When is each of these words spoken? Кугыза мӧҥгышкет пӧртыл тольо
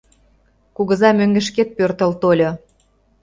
Кугыза 0.75 1.09
мӧҥгышкет 1.17 1.69
пӧртыл 1.77 2.11
тольо 2.21 2.51